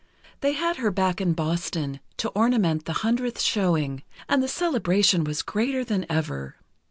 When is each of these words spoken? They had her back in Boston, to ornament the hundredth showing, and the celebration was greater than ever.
They 0.39 0.53
had 0.53 0.77
her 0.77 0.89
back 0.89 1.21
in 1.21 1.33
Boston, 1.33 1.99
to 2.17 2.29
ornament 2.29 2.85
the 2.85 2.93
hundredth 3.05 3.39
showing, 3.39 4.01
and 4.27 4.41
the 4.41 4.47
celebration 4.47 5.23
was 5.23 5.43
greater 5.43 5.83
than 5.85 6.07
ever. 6.09 6.55